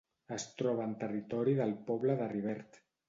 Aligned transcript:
Es 0.35 0.45
troba 0.61 0.87
en 0.89 0.95
territori 1.03 1.53
del 1.59 1.75
poble 1.91 2.17
de 2.23 2.31
Rivert. 2.33 2.81